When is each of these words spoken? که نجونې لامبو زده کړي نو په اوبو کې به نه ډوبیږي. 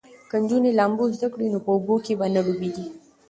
که 0.29 0.35
نجونې 0.43 0.71
لامبو 0.79 1.05
زده 1.17 1.27
کړي 1.33 1.47
نو 1.53 1.59
په 1.65 1.69
اوبو 1.75 1.95
کې 2.05 2.13
به 2.19 2.25
نه 2.35 2.41
ډوبیږي. 2.45 2.85